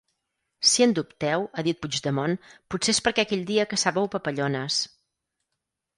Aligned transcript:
Si 0.69 0.79
en 0.85 0.93
dubteu 0.99 1.43
–ha 1.49 1.65
dit 1.67 1.79
Puigdemont– 1.83 2.55
potser 2.75 2.97
és 2.97 3.03
perquè 3.09 3.27
aquell 3.27 3.47
dia 3.53 3.67
caçàveu 3.75 4.09
papallones. 4.17 4.81